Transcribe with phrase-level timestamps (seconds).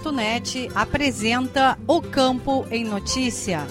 [0.00, 3.66] Radiosul.net apresenta O Campo em Notícia.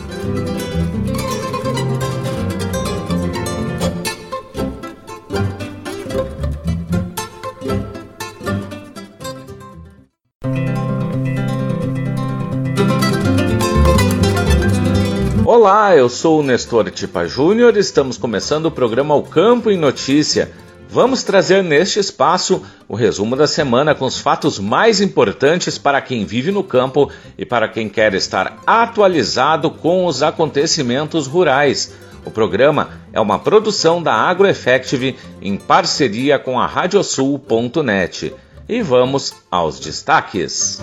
[15.46, 19.78] Olá, eu sou o Nestor Tipa Júnior e estamos começando o programa O Campo em
[19.78, 20.52] Notícia
[20.92, 26.26] Vamos trazer neste espaço o resumo da semana com os fatos mais importantes para quem
[26.26, 31.94] vive no campo e para quem quer estar atualizado com os acontecimentos rurais.
[32.26, 38.34] O programa é uma produção da AgroEffective em parceria com a Radiosul.net.
[38.67, 40.82] E vamos aos destaques.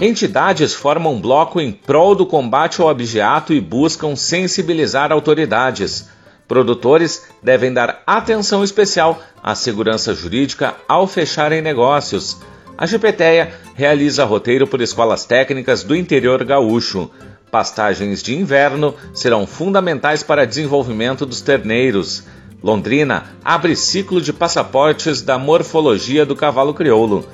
[0.00, 6.08] Entidades formam bloco em prol do combate ao abigeato e buscam sensibilizar autoridades.
[6.48, 12.38] Produtores devem dar atenção especial à segurança jurídica ao fecharem negócios.
[12.76, 17.10] A GPTEA realiza roteiro por escolas técnicas do interior gaúcho.
[17.50, 22.24] Pastagens de inverno serão fundamentais para desenvolvimento dos terneiros.
[22.62, 27.26] Londrina abre ciclo de passaportes da morfologia do cavalo crioulo.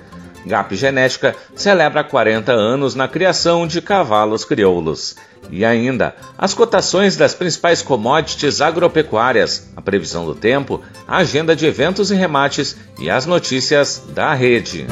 [0.47, 5.17] GAP Genética celebra 40 anos na criação de cavalos crioulos.
[5.51, 11.67] E ainda, as cotações das principais commodities agropecuárias, a previsão do tempo, a agenda de
[11.67, 14.87] eventos e remates e as notícias da rede.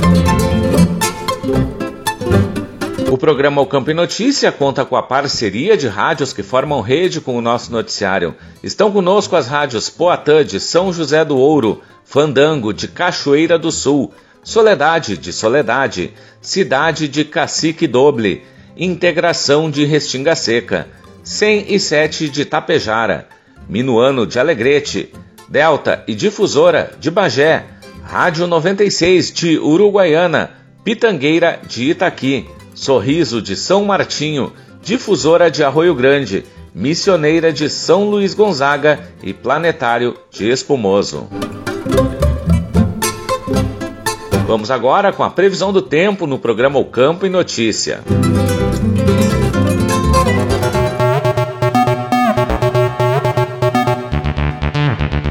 [3.10, 7.20] O programa O Campo e Notícia conta com a parceria de rádios que formam rede
[7.20, 8.34] com o nosso noticiário.
[8.62, 14.14] Estão conosco as rádios Poatã de São José do Ouro, Fandango de Cachoeira do Sul,
[14.44, 18.42] Soledade de Soledade, Cidade de Cacique Doble,
[18.76, 20.88] Integração de Restinga Seca,
[21.22, 23.28] 107 de Tapejara,
[23.68, 25.12] Minuano de Alegrete,
[25.48, 27.64] Delta e Difusora de Bagé,
[28.02, 30.50] Rádio 96 de Uruguaiana,
[30.82, 38.34] Pitangueira de Itaqui, Sorriso de São Martinho, Difusora de Arroio Grande, Missioneira de São Luís
[38.34, 41.28] Gonzaga e Planetário de Espumoso.
[44.52, 48.02] Vamos agora com a previsão do tempo no programa O Campo e Notícia.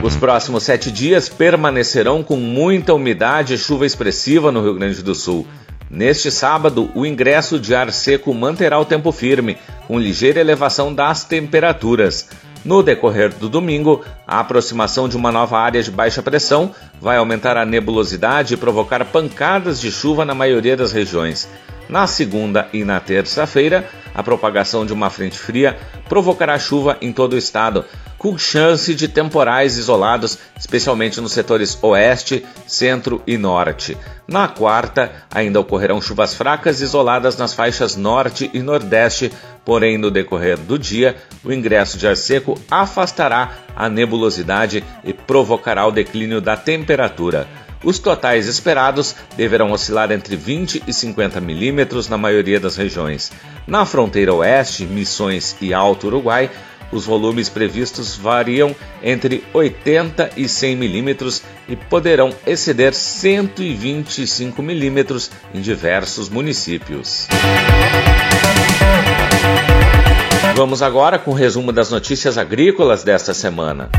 [0.02, 5.14] Os próximos sete dias permanecerão com muita umidade e chuva expressiva no Rio Grande do
[5.14, 5.46] Sul.
[5.88, 9.56] Neste sábado, o ingresso de ar seco manterá o tempo firme,
[9.88, 12.28] com ligeira elevação das temperaturas.
[12.64, 17.58] No decorrer do domingo, a aproximação de uma nova área de baixa pressão vai aumentar
[17.58, 21.50] a nebulosidade e provocar pancadas de chuva na maioria das regiões.
[21.90, 25.78] Na segunda e na terça-feira, a propagação de uma frente fria
[26.08, 27.84] provocará chuva em todo o estado,
[28.22, 33.98] com chance de temporais isolados, especialmente nos setores oeste, centro e norte.
[34.28, 39.32] Na quarta, ainda ocorrerão chuvas fracas isoladas nas faixas norte e nordeste,
[39.66, 45.88] porém, no decorrer do dia, o ingresso de ar seco afastará a nebulosidade e provocará
[45.88, 47.48] o declínio da temperatura.
[47.84, 53.32] Os totais esperados deverão oscilar entre 20 e 50 milímetros na maioria das regiões.
[53.66, 56.52] Na fronteira oeste, Missões e Alto Uruguai,
[56.92, 65.62] os volumes previstos variam entre 80 e 100 milímetros e poderão exceder 125 milímetros em
[65.62, 67.28] diversos municípios.
[70.56, 73.90] Vamos agora com o resumo das notícias agrícolas desta semana.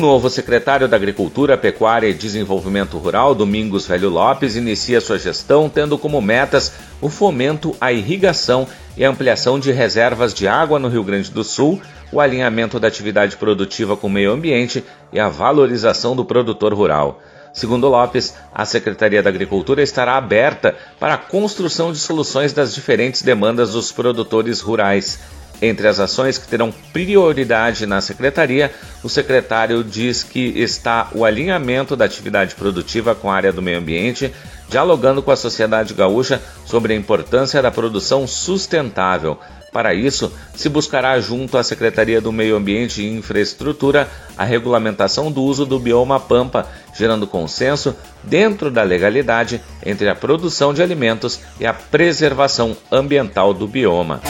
[0.00, 5.98] Novo secretário da Agricultura, Pecuária e Desenvolvimento Rural, Domingos Velho Lopes, inicia sua gestão tendo
[5.98, 8.66] como metas o fomento à irrigação
[8.96, 11.80] e a ampliação de reservas de água no Rio Grande do Sul,
[12.10, 14.82] o alinhamento da atividade produtiva com o meio ambiente
[15.12, 17.20] e a valorização do produtor rural.
[17.52, 23.22] Segundo Lopes, a Secretaria da Agricultura estará aberta para a construção de soluções das diferentes
[23.22, 25.20] demandas dos produtores rurais.
[25.62, 28.72] Entre as ações que terão prioridade na secretaria,
[29.02, 33.78] o secretário diz que está o alinhamento da atividade produtiva com a área do meio
[33.78, 34.32] ambiente,
[34.68, 39.38] dialogando com a sociedade gaúcha sobre a importância da produção sustentável.
[39.72, 45.42] Para isso, se buscará junto à Secretaria do Meio Ambiente e Infraestrutura a regulamentação do
[45.42, 46.66] uso do bioma pampa,
[46.96, 53.68] gerando consenso dentro da legalidade entre a produção de alimentos e a preservação ambiental do
[53.68, 54.20] bioma.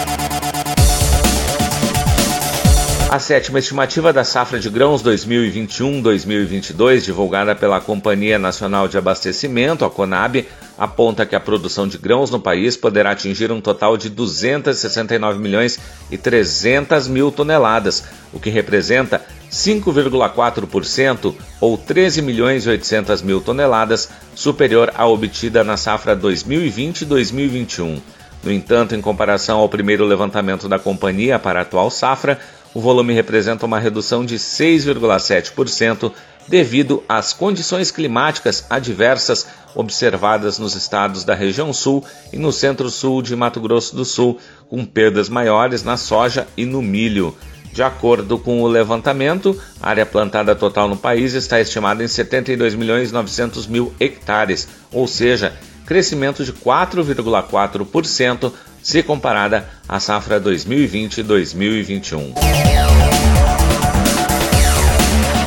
[3.13, 9.91] A sétima estimativa da safra de grãos 2021-2022, divulgada pela Companhia Nacional de Abastecimento, a
[9.91, 10.47] CONAB,
[10.79, 15.77] aponta que a produção de grãos no país poderá atingir um total de 269 milhões
[16.09, 19.21] e 300 mil toneladas, o que representa
[19.51, 28.01] 5,4% ou 13 milhões e 800 mil toneladas superior à obtida na safra 2020-2021.
[28.43, 32.39] No entanto, em comparação ao primeiro levantamento da companhia para a atual safra,
[32.75, 36.13] o volume representa uma redução de 6,7%
[36.49, 43.37] devido às condições climáticas adversas observadas nos estados da região sul e no centro-sul de
[43.37, 44.39] Mato Grosso do Sul,
[44.69, 47.37] com perdas maiores na soja e no milho.
[47.73, 52.75] De acordo com o levantamento, a área plantada total no país está estimada em 72
[52.75, 55.53] milhões 900 mil hectares, ou seja,
[55.87, 58.53] crescimento de 4,4%
[58.83, 62.35] se comparada à safra 2020-2021.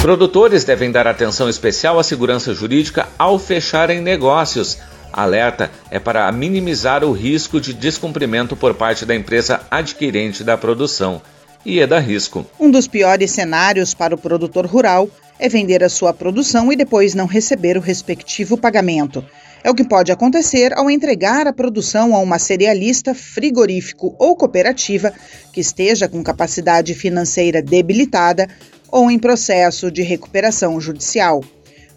[0.02, 4.78] Produtores devem dar atenção especial à segurança jurídica ao fecharem negócios.
[5.14, 11.22] Alerta é para minimizar o risco de descumprimento por parte da empresa adquirente da produção.
[11.66, 12.46] E é da risco.
[12.60, 15.08] Um dos piores cenários para o produtor rural
[15.40, 19.24] é vender a sua produção e depois não receber o respectivo pagamento.
[19.64, 25.14] É o que pode acontecer ao entregar a produção a uma cerealista, frigorífico ou cooperativa
[25.54, 28.50] que esteja com capacidade financeira debilitada
[28.92, 31.42] ou em processo de recuperação judicial.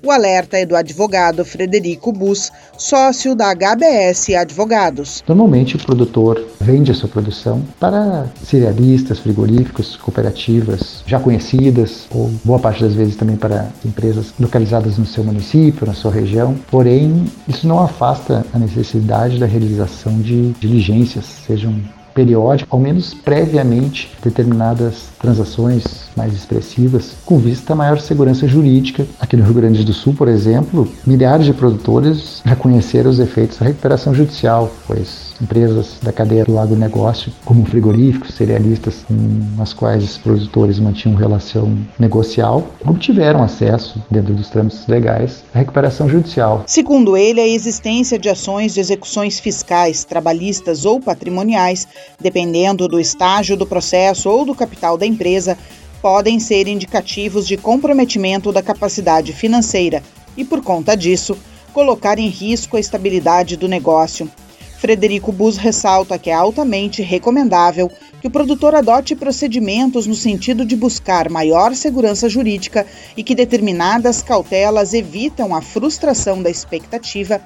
[0.02, 5.24] O alerta é do advogado Frederico Bus, sócio da HBS Advogados.
[5.26, 12.58] Normalmente o produtor vende a sua produção para cerealistas, frigoríficos, cooperativas já conhecidas, ou boa
[12.58, 16.54] parte das vezes também para empresas localizadas no seu município, na sua região.
[16.70, 21.74] Porém, isso não afasta a necessidade da realização de diligências, sejam
[22.14, 29.06] periódico, ao menos previamente, determinadas transações mais expressivas, com vista a maior segurança jurídica.
[29.20, 33.66] Aqui no Rio Grande do Sul, por exemplo, milhares de produtores reconheceram os efeitos da
[33.66, 40.18] recuperação judicial, pois empresas da cadeia do agronegócio, como frigoríficos, cerealistas, com as quais os
[40.18, 46.64] produtores mantinham relação negocial, obtiveram acesso, dentro dos trâmites legais, à recuperação judicial.
[46.66, 51.86] Segundo ele, a existência de ações de execuções fiscais, trabalhistas ou patrimoniais,
[52.20, 55.56] dependendo do estágio do processo ou do capital da empresa,
[56.00, 60.02] podem ser indicativos de comprometimento da capacidade financeira
[60.36, 61.36] e, por conta disso,
[61.72, 64.30] colocar em risco a estabilidade do negócio.
[64.78, 70.76] Frederico Bus ressalta que é altamente recomendável que o produtor adote procedimentos no sentido de
[70.76, 72.86] buscar maior segurança jurídica
[73.16, 77.40] e que determinadas cautelas evitam a frustração da expectativa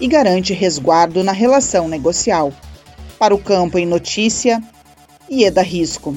[0.00, 2.52] e garante resguardo na relação negocial.
[3.18, 4.62] Para o campo em notícia,
[5.30, 6.16] Ieda Risco.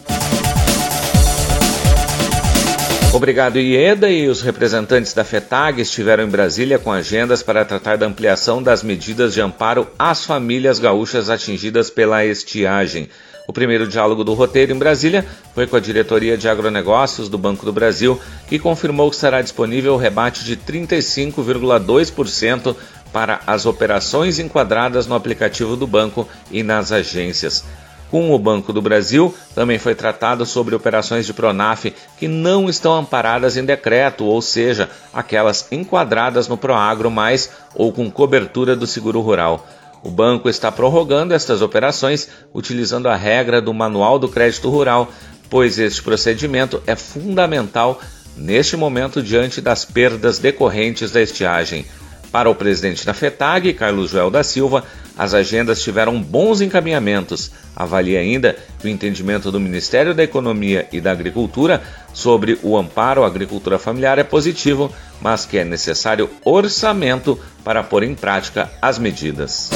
[3.13, 4.09] Obrigado, Ieda.
[4.09, 8.83] E os representantes da FETAG estiveram em Brasília com agendas para tratar da ampliação das
[8.83, 13.09] medidas de amparo às famílias gaúchas atingidas pela estiagem.
[13.47, 17.65] O primeiro diálogo do roteiro em Brasília foi com a diretoria de agronegócios do Banco
[17.65, 22.75] do Brasil, que confirmou que será disponível o rebate de 35,2%
[23.13, 27.63] para as operações enquadradas no aplicativo do banco e nas agências.
[28.09, 32.93] Com o Banco do Brasil, também foi tratado sobre operações de Pronaf que não estão
[32.93, 39.19] amparadas em decreto, ou seja, aquelas enquadradas no Proagro mais ou com cobertura do seguro
[39.19, 39.67] rural.
[40.03, 45.11] O banco está prorrogando estas operações utilizando a regra do Manual do Crédito Rural,
[45.49, 47.99] pois este procedimento é fundamental
[48.37, 51.85] neste momento diante das perdas decorrentes da estiagem.
[52.31, 54.83] Para o presidente da FETAG, Carlos Joel da Silva,
[55.17, 57.51] as agendas tiveram bons encaminhamentos.
[57.75, 61.81] Avalia ainda o entendimento do Ministério da Economia e da Agricultura
[62.13, 68.03] sobre o amparo à agricultura familiar é positivo, mas que é necessário orçamento para pôr
[68.03, 69.71] em prática as medidas.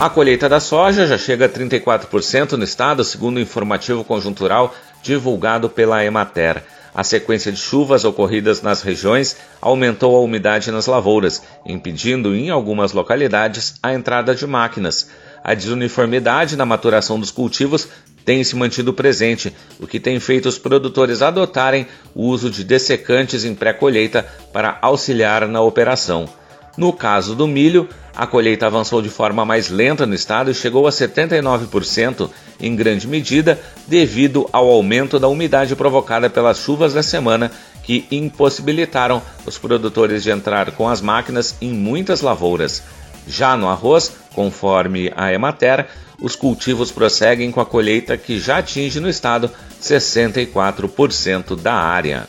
[0.00, 5.68] A colheita da soja já chega a 34% no estado, segundo o informativo conjuntural divulgado
[5.68, 6.62] pela Emater.
[6.94, 12.92] A sequência de chuvas ocorridas nas regiões aumentou a umidade nas lavouras, impedindo em algumas
[12.92, 15.08] localidades a entrada de máquinas.
[15.42, 17.88] A desuniformidade na maturação dos cultivos
[18.24, 23.44] tem se mantido presente, o que tem feito os produtores adotarem o uso de dessecantes
[23.44, 26.28] em pré-colheita para auxiliar na operação.
[26.76, 30.86] No caso do milho, a colheita avançou de forma mais lenta no estado e chegou
[30.86, 37.50] a 79%, em grande medida devido ao aumento da umidade provocada pelas chuvas da semana
[37.82, 42.82] que impossibilitaram os produtores de entrar com as máquinas em muitas lavouras.
[43.26, 45.86] Já no arroz, conforme a Emater,
[46.20, 49.50] os cultivos prosseguem com a colheita que já atinge no estado
[49.80, 52.26] 64% da área.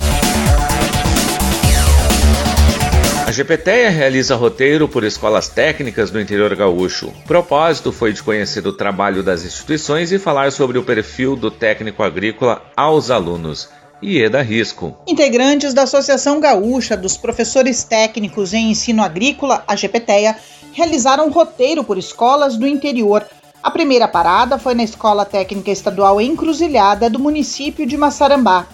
[3.34, 7.08] GPTEA realiza roteiro por escolas técnicas do interior gaúcho.
[7.08, 11.50] O propósito foi de conhecer o trabalho das instituições e falar sobre o perfil do
[11.50, 13.70] técnico agrícola aos alunos.
[14.04, 14.96] Ieda Risco.
[15.08, 20.38] Integrantes da Associação Gaúcha dos Professores Técnicos em Ensino Agrícola, a GPTEA,
[20.72, 23.26] realizaram roteiro por escolas do interior.
[23.64, 28.68] A primeira parada foi na Escola Técnica Estadual Encruzilhada do município de Massarambá.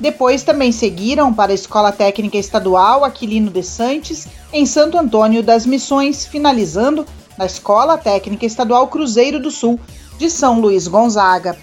[0.00, 5.66] Depois também seguiram para a Escola Técnica Estadual Aquilino de Santos, em Santo Antônio das
[5.66, 7.04] Missões, finalizando
[7.36, 9.78] na Escola Técnica Estadual Cruzeiro do Sul,
[10.16, 11.56] de São Luís Gonzaga.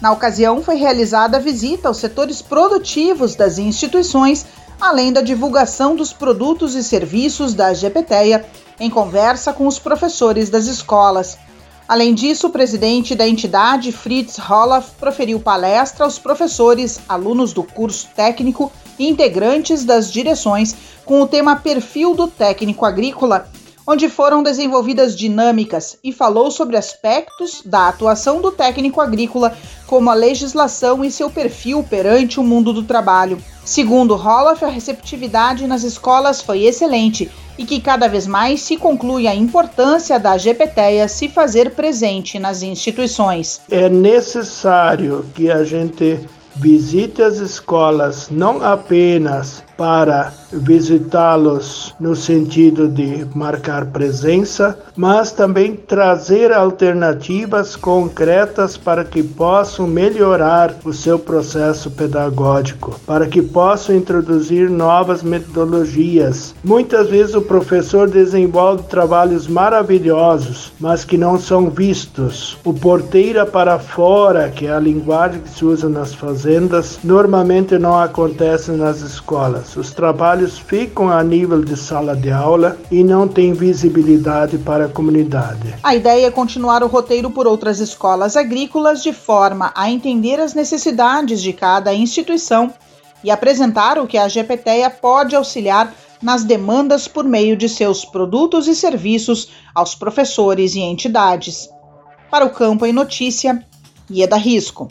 [0.00, 4.44] Na ocasião, foi realizada a visita aos setores produtivos das instituições,
[4.80, 8.44] além da divulgação dos produtos e serviços da GPTEA,
[8.78, 11.38] em conversa com os professores das escolas.
[11.88, 18.08] Além disso, o presidente da entidade, Fritz Roloff, proferiu palestra aos professores, alunos do curso
[18.16, 20.74] técnico e integrantes das direções
[21.04, 23.48] com o tema Perfil do Técnico Agrícola,
[23.86, 30.14] onde foram desenvolvidas dinâmicas e falou sobre aspectos da atuação do técnico agrícola, como a
[30.14, 33.40] legislação e seu perfil perante o mundo do trabalho.
[33.64, 39.26] Segundo Roloff, a receptividade nas escolas foi excelente e que cada vez mais se conclui
[39.26, 43.60] a importância da GPTEA se fazer presente nas instituições.
[43.70, 46.20] É necessário que a gente
[46.56, 56.52] visite as escolas não apenas para visitá-los no sentido de marcar presença, mas também trazer
[56.52, 65.22] alternativas concretas para que possam melhorar o seu processo pedagógico, para que possam introduzir novas
[65.22, 66.54] metodologias.
[66.62, 72.56] Muitas vezes o professor desenvolve trabalhos maravilhosos, mas que não são vistos.
[72.64, 77.98] O porteira para fora, que é a linguagem que se usa nas fazendas, normalmente não
[77.98, 79.76] acontece nas escolas.
[79.76, 84.88] Os trabalhos ficam a nível de sala de aula e não têm visibilidade para a
[84.88, 85.74] comunidade.
[85.82, 90.54] A ideia é continuar o roteiro por outras escolas agrícolas de forma a entender as
[90.54, 92.72] necessidades de cada instituição
[93.24, 98.68] e apresentar o que a GPTEA pode auxiliar nas demandas por meio de seus produtos
[98.68, 101.68] e serviços aos professores e entidades.
[102.30, 103.64] Para o Campo em Notícia,
[104.10, 104.88] Ieda Risco.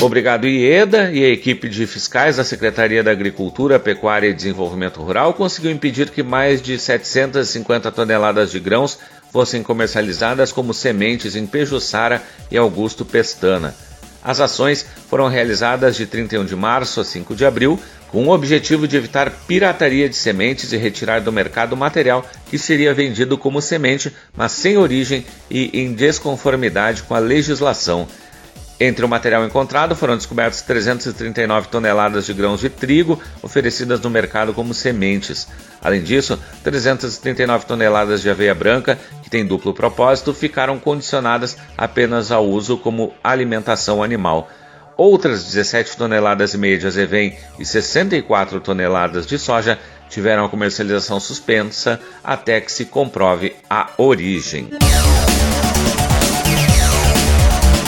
[0.00, 5.34] Obrigado, Ieda, e a equipe de fiscais da Secretaria da Agricultura, Pecuária e Desenvolvimento Rural
[5.34, 8.96] conseguiu impedir que mais de 750 toneladas de grãos
[9.32, 13.74] fossem comercializadas como sementes em Pejuçara e Augusto Pestana.
[14.22, 17.78] As ações foram realizadas de 31 de março a 5 de abril,
[18.08, 22.94] com o objetivo de evitar pirataria de sementes e retirar do mercado material que seria
[22.94, 28.06] vendido como semente, mas sem origem e em desconformidade com a legislação.
[28.80, 34.54] Entre o material encontrado foram descobertas 339 toneladas de grãos de trigo oferecidas no mercado
[34.54, 35.48] como sementes.
[35.82, 42.46] Além disso, 339 toneladas de aveia branca, que tem duplo propósito, ficaram condicionadas apenas ao
[42.46, 44.48] uso como alimentação animal.
[44.96, 51.18] Outras 17 toneladas e meia de azevém e 64 toneladas de soja tiveram a comercialização
[51.18, 54.70] suspensa até que se comprove a origem.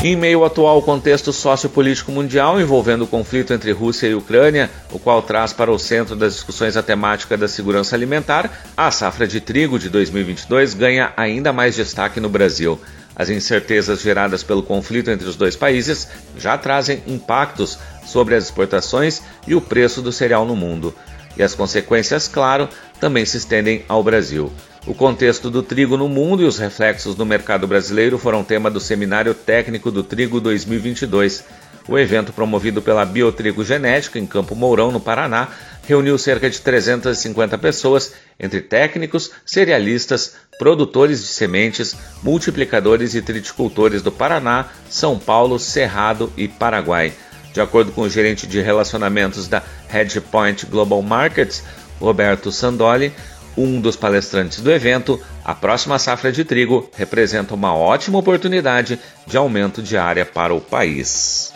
[0.02, 4.98] Em meio ao atual contexto sociopolítico mundial envolvendo o conflito entre Rússia e Ucrânia, o
[4.98, 9.42] qual traz para o centro das discussões a temática da segurança alimentar, a safra de
[9.42, 12.80] trigo de 2022 ganha ainda mais destaque no Brasil.
[13.14, 19.20] As incertezas geradas pelo conflito entre os dois países já trazem impactos sobre as exportações
[19.46, 20.94] e o preço do cereal no mundo.
[21.36, 24.50] e as consequências, claro, também se estendem ao Brasil.
[24.86, 28.80] O contexto do trigo no mundo e os reflexos no mercado brasileiro foram tema do
[28.80, 31.44] Seminário Técnico do Trigo 2022.
[31.86, 35.48] O evento, promovido pela Biotrigo Genética, em Campo Mourão, no Paraná,
[35.86, 44.10] reuniu cerca de 350 pessoas, entre técnicos, cerealistas, produtores de sementes, multiplicadores e triticultores do
[44.10, 47.12] Paraná, São Paulo, Cerrado e Paraguai.
[47.52, 51.64] De acordo com o gerente de relacionamentos da Hedgepoint Global Markets,
[51.98, 53.12] Roberto Sandoli,
[53.56, 59.36] um dos palestrantes do evento, a próxima safra de trigo representa uma ótima oportunidade de
[59.36, 61.52] aumento de área para o país.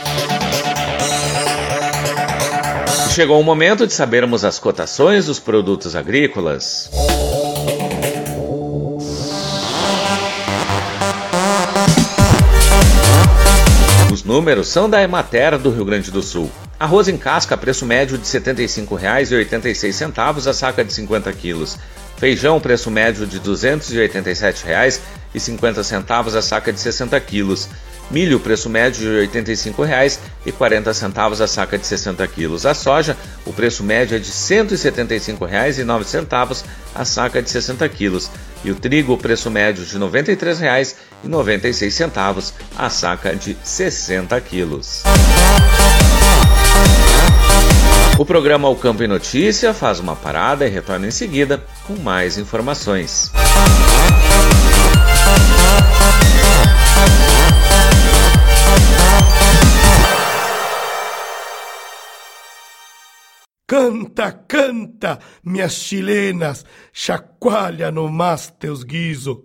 [3.14, 6.90] Chegou o momento de sabermos as cotações dos produtos agrícolas.
[14.12, 16.50] Os números são da Emater do Rio Grande do Sul.
[16.84, 21.78] Arroz em casca, preço médio de R$ 75,86 a saca de 50 quilos.
[22.18, 27.70] Feijão, preço médio de R$ 287,50 a saca de 60 quilos.
[28.10, 32.66] Milho, preço médio de R$ 85,40 a saca de 60 quilos.
[32.66, 36.64] A soja, o preço médio é de R$ 175,09
[36.94, 38.30] a saca de 60 quilos.
[38.62, 45.02] E o trigo, o preço médio de R$ 93,96 a saca de 60 quilos.
[48.16, 52.38] O programa O Campo e Notícia faz uma parada e retorna em seguida com mais
[52.38, 53.32] informações.
[63.66, 69.44] Canta, canta, minhas chilenas, chacoalha no mais teus guiso.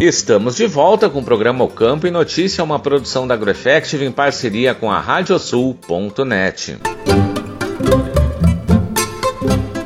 [0.00, 4.10] Estamos de volta com o programa O Campo e Notícia, uma produção da AgroEffective em
[4.10, 6.78] parceria com a Radiosul.net.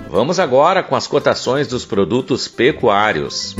[0.09, 3.57] Vamos agora com as cotações dos produtos pecuários.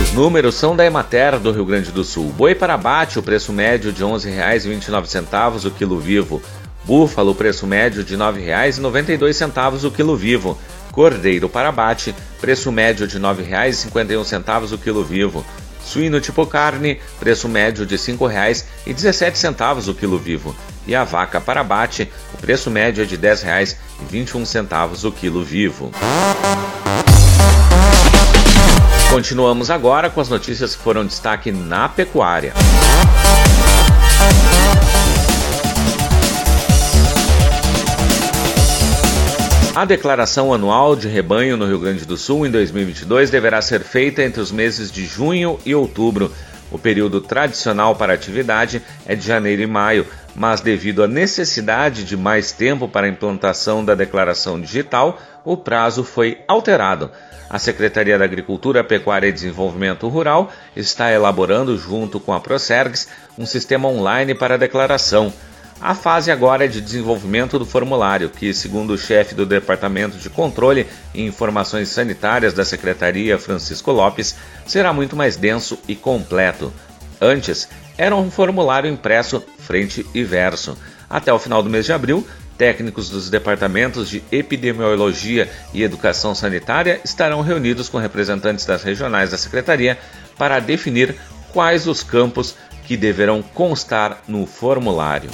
[0.00, 2.32] Os números são da Emater do Rio Grande do Sul.
[2.32, 6.40] Boi para abate, o preço médio de R$ 11,29 o quilo vivo.
[6.86, 10.56] Búfalo, preço médio de R$ 9,92 o quilo vivo.
[10.92, 15.44] Cordeiro para abate, preço médio de R$ 9,51 o quilo vivo.
[15.84, 20.54] Suíno tipo carne, preço médio de R$ 5,17 o quilo vivo.
[20.86, 25.90] E a vaca para abate, o preço médio é de R$ 10,21 o quilo vivo.
[29.10, 32.52] Continuamos agora com as notícias que foram destaque na pecuária.
[39.76, 44.22] A declaração anual de rebanho no Rio Grande do Sul em 2022 deverá ser feita
[44.22, 46.32] entre os meses de junho e outubro.
[46.70, 52.04] O período tradicional para a atividade é de janeiro e maio, mas devido à necessidade
[52.04, 57.10] de mais tempo para a implantação da declaração digital, o prazo foi alterado.
[57.50, 63.44] A Secretaria da Agricultura, Pecuária e Desenvolvimento Rural está elaborando, junto com a Procergs, um
[63.44, 65.30] sistema online para a declaração.
[65.80, 70.30] A fase agora é de desenvolvimento do formulário, que, segundo o chefe do Departamento de
[70.30, 74.34] Controle e Informações Sanitárias da Secretaria, Francisco Lopes,
[74.66, 76.72] será muito mais denso e completo.
[77.20, 80.78] Antes, era um formulário impresso frente e verso.
[81.08, 87.00] Até o final do mês de abril, técnicos dos departamentos de Epidemiologia e Educação Sanitária
[87.04, 89.98] estarão reunidos com representantes das regionais da Secretaria
[90.38, 91.14] para definir
[91.52, 92.54] quais os campos
[92.86, 95.30] que deverão constar no formulário.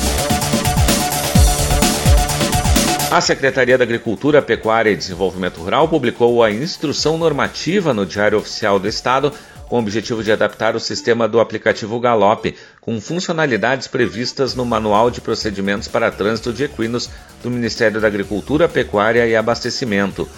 [3.10, 8.78] A Secretaria da Agricultura, Pecuária e Desenvolvimento Rural publicou a instrução normativa no Diário Oficial
[8.78, 9.32] do Estado
[9.72, 15.10] com o objetivo de adaptar o sistema do aplicativo Galop, com funcionalidades previstas no Manual
[15.10, 17.08] de Procedimentos para Trânsito de Equinos
[17.42, 20.28] do Ministério da Agricultura, Pecuária e Abastecimento.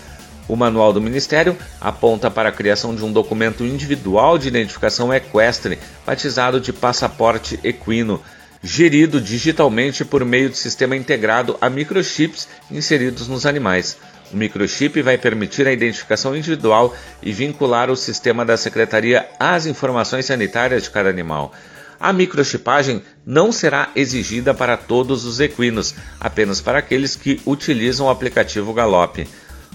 [0.47, 5.79] O manual do Ministério aponta para a criação de um documento individual de identificação equestre,
[6.07, 8.21] batizado de Passaporte Equino,
[8.63, 13.97] gerido digitalmente por meio de sistema integrado a microchips inseridos nos animais.
[14.33, 20.27] O microchip vai permitir a identificação individual e vincular o sistema da Secretaria às informações
[20.27, 21.53] sanitárias de cada animal.
[22.01, 28.11] A microchipagem não será exigida para todos os equinos, apenas para aqueles que utilizam o
[28.11, 29.27] aplicativo Galop.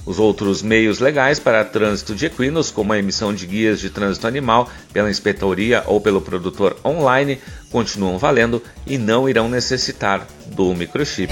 [0.05, 4.27] Os outros meios legais para trânsito de equinos, como a emissão de guias de trânsito
[4.27, 7.39] animal pela inspetoria ou pelo produtor online,
[7.71, 11.31] continuam valendo e não irão necessitar do microchip.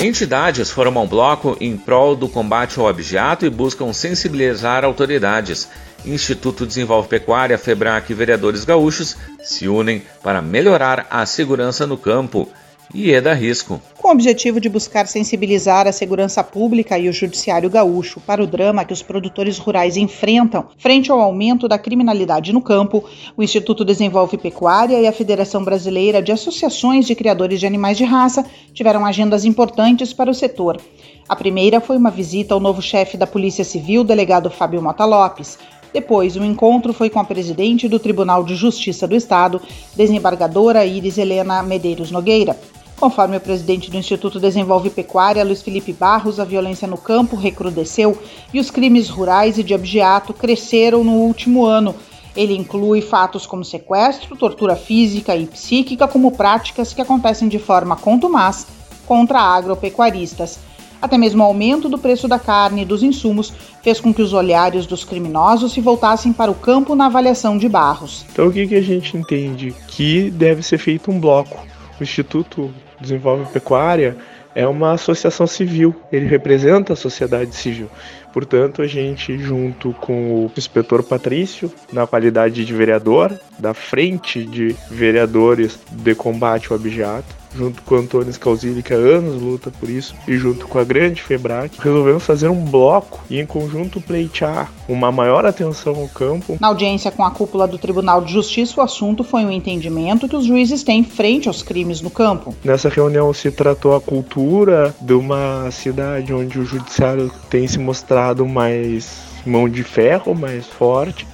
[0.00, 5.68] Entidades formam bloco em prol do combate ao abigeato e buscam sensibilizar autoridades.
[6.06, 12.48] Instituto Desenvolve Pecuária, FEBRAC e vereadores gaúchos se unem para melhorar a segurança no campo.
[12.94, 13.80] Ieda Risco.
[13.98, 18.46] Com o objetivo de buscar sensibilizar a segurança pública e o judiciário gaúcho para o
[18.46, 23.04] drama que os produtores rurais enfrentam frente ao aumento da criminalidade no campo,
[23.36, 28.04] o Instituto Desenvolve Pecuária e a Federação Brasileira de Associações de Criadores de Animais de
[28.04, 30.80] Raça tiveram agendas importantes para o setor.
[31.28, 35.58] A primeira foi uma visita ao novo chefe da Polícia Civil, delegado Fábio Mota Lopes.
[35.92, 39.60] Depois, o encontro foi com a presidente do Tribunal de Justiça do Estado,
[39.94, 42.56] desembargadora Iris Helena Medeiros Nogueira.
[42.98, 48.18] Conforme o presidente do Instituto Desenvolve Pecuária, Luiz Felipe Barros, a violência no campo recrudesceu
[48.52, 51.94] e os crimes rurais e de objeto cresceram no último ano.
[52.36, 57.94] Ele inclui fatos como sequestro, tortura física e psíquica como práticas que acontecem de forma
[57.94, 58.66] contumaz
[59.06, 60.58] contra agropecuaristas.
[61.00, 64.32] Até mesmo o aumento do preço da carne e dos insumos fez com que os
[64.32, 68.26] olhares dos criminosos se voltassem para o campo na avaliação de Barros.
[68.32, 69.72] Então o que, que a gente entende?
[69.86, 71.64] Que deve ser feito um bloco.
[72.00, 74.16] O Instituto Desenvolve Pecuária
[74.54, 77.88] é uma associação civil, ele representa a sociedade civil.
[78.32, 84.74] Portanto, a gente, junto com o inspetor Patrício, na qualidade de vereador, da frente de
[84.90, 89.88] vereadores de combate ao abigeato, junto com o Antônio Scalzilli, que há anos luta por
[89.88, 94.70] isso, e junto com a grande Febrac, resolvemos fazer um bloco e em conjunto pleitear
[94.88, 96.56] uma maior atenção ao campo.
[96.60, 100.28] Na audiência com a cúpula do Tribunal de Justiça, o assunto foi o um entendimento
[100.28, 102.54] que os juízes têm frente aos crimes no campo.
[102.64, 108.46] Nessa reunião se tratou a cultura de uma cidade onde o judiciário tem se mostrado
[108.46, 111.26] mais mão de ferro, mais forte,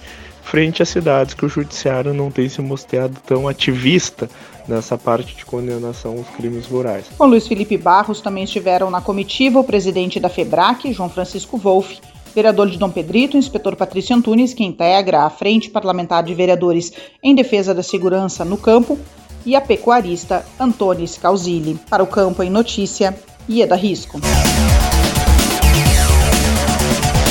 [0.43, 4.29] frente a cidades que o judiciário não tem se mostrado tão ativista
[4.69, 7.07] nessa parte de condenação aos crimes rurais.
[7.17, 12.01] Com Luiz Felipe Barros também estiveram na comitiva o presidente da FEBRAC, João Francisco Wolff,
[12.35, 17.35] vereador de Dom Pedrito, inspetor Patrício Antunes, que integra a Frente Parlamentar de Vereadores em
[17.35, 18.99] Defesa da Segurança no Campo,
[19.47, 21.79] e a pecuarista Antônio Scalzilli.
[21.89, 23.15] Para o Campo em Notícia,
[23.49, 24.19] Ieda Risco.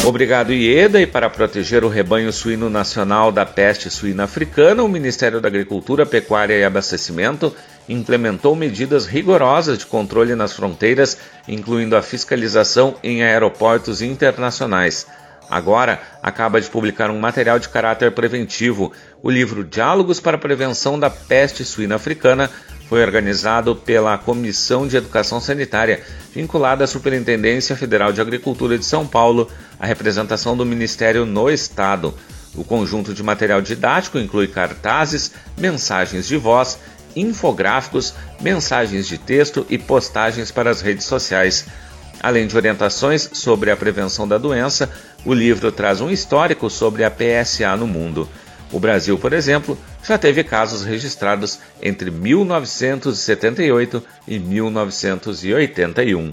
[0.05, 0.99] Obrigado, Ieda.
[0.99, 6.05] E para proteger o rebanho suíno nacional da peste suína africana, o Ministério da Agricultura,
[6.05, 7.55] Pecuária e Abastecimento
[7.87, 15.07] implementou medidas rigorosas de controle nas fronteiras, incluindo a fiscalização em aeroportos internacionais.
[15.49, 20.99] Agora, acaba de publicar um material de caráter preventivo, o livro Diálogos para a Prevenção
[20.99, 22.49] da Peste Suína Africana,
[22.93, 29.03] foi organizado pela Comissão de Educação Sanitária, vinculada à Superintendência Federal de Agricultura de São
[29.07, 32.13] Paulo, a representação do Ministério no Estado.
[32.53, 36.77] O conjunto de material didático inclui cartazes, mensagens de voz,
[37.15, 41.65] infográficos, mensagens de texto e postagens para as redes sociais.
[42.21, 44.87] Além de orientações sobre a prevenção da doença,
[45.25, 48.29] o livro traz um histórico sobre a PSA no mundo.
[48.71, 56.31] O Brasil, por exemplo, já teve casos registrados entre 1978 e 1981.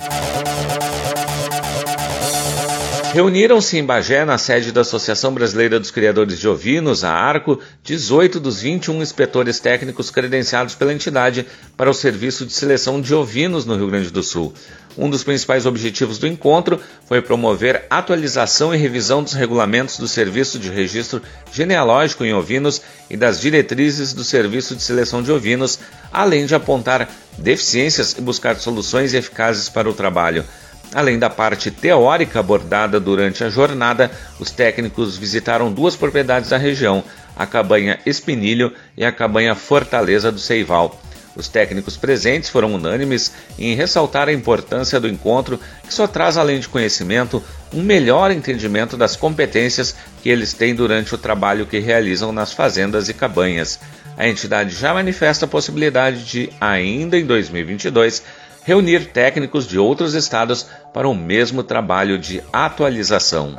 [3.12, 8.38] Reuniram-se em Bagé, na sede da Associação Brasileira dos Criadores de Ovinos, a ARCO, 18
[8.38, 11.44] dos 21 inspetores técnicos credenciados pela entidade
[11.76, 14.54] para o serviço de seleção de ovinos no Rio Grande do Sul.
[14.98, 20.58] Um dos principais objetivos do encontro foi promover atualização e revisão dos regulamentos do Serviço
[20.58, 21.22] de Registro
[21.52, 25.78] Genealógico em Ovinos e das diretrizes do Serviço de Seleção de Ovinos,
[26.12, 30.44] além de apontar deficiências e buscar soluções eficazes para o trabalho.
[30.92, 37.04] Além da parte teórica abordada durante a jornada, os técnicos visitaram duas propriedades da região,
[37.36, 41.00] a cabanha Espinilho e a cabanha Fortaleza do Seival.
[41.36, 46.58] Os técnicos presentes foram unânimes em ressaltar a importância do encontro, que só traz, além
[46.58, 52.32] de conhecimento, um melhor entendimento das competências que eles têm durante o trabalho que realizam
[52.32, 53.78] nas fazendas e cabanhas.
[54.16, 58.22] A entidade já manifesta a possibilidade de, ainda em 2022,
[58.64, 63.56] reunir técnicos de outros estados para o mesmo trabalho de atualização.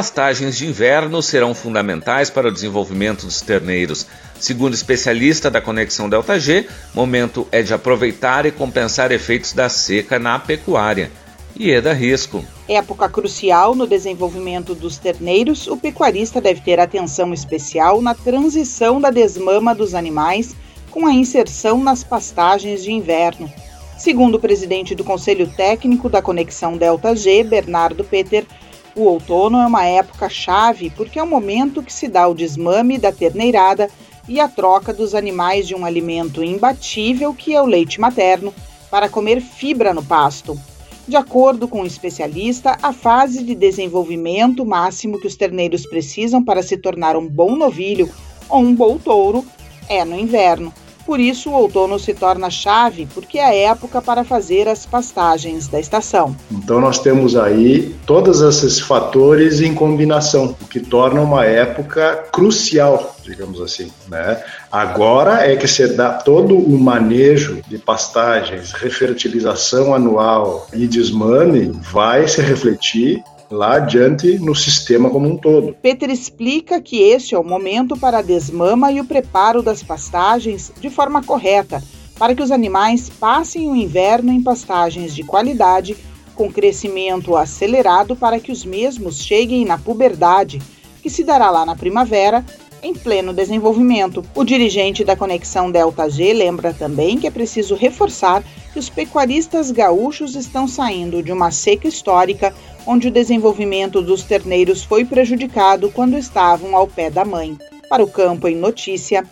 [0.00, 4.06] Pastagens de inverno serão fundamentais para o desenvolvimento dos terneiros.
[4.38, 10.18] Segundo especialista da Conexão Delta G, momento é de aproveitar e compensar efeitos da seca
[10.18, 11.12] na pecuária.
[11.54, 12.42] Ieda Risco.
[12.66, 19.10] Época crucial no desenvolvimento dos terneiros, o pecuarista deve ter atenção especial na transição da
[19.10, 20.56] desmama dos animais
[20.90, 23.52] com a inserção nas pastagens de inverno.
[23.98, 28.46] Segundo o presidente do Conselho Técnico da Conexão Delta G, Bernardo Peter,
[28.94, 32.98] o outono é uma época chave porque é o momento que se dá o desmame
[32.98, 33.88] da terneirada
[34.28, 38.52] e a troca dos animais de um alimento imbatível que é o leite materno
[38.90, 40.58] para comer fibra no pasto.
[41.06, 46.42] De acordo com o um especialista, a fase de desenvolvimento máximo que os terneiros precisam
[46.44, 48.08] para se tornar um bom novilho
[48.48, 49.44] ou um bom touro
[49.88, 50.72] é no inverno.
[51.10, 55.66] Por isso, o outono se torna chave, porque é a época para fazer as pastagens
[55.66, 56.36] da estação.
[56.52, 63.16] Então, nós temos aí todos esses fatores em combinação, o que torna uma época crucial,
[63.24, 63.90] digamos assim.
[64.06, 64.40] Né?
[64.70, 72.28] Agora é que se dá todo o manejo de pastagens, refertilização anual e desmame vai
[72.28, 75.74] se refletir lá adiante no sistema como um todo.
[75.82, 80.72] Peter explica que este é o momento para a desmama e o preparo das pastagens
[80.80, 81.82] de forma correta,
[82.16, 85.96] para que os animais passem o inverno em pastagens de qualidade,
[86.34, 90.62] com crescimento acelerado para que os mesmos cheguem na puberdade,
[91.02, 92.44] que se dará lá na primavera,
[92.82, 94.24] em pleno desenvolvimento.
[94.34, 99.70] O dirigente da Conexão Delta G lembra também que é preciso reforçar que os pecuaristas
[99.70, 102.54] gaúchos estão saindo de uma seca histórica
[102.86, 107.56] onde o desenvolvimento dos terneiros foi prejudicado quando estavam ao pé da mãe.
[107.88, 109.24] Para o campo em notícia,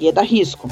[0.00, 0.68] Ieda Risco.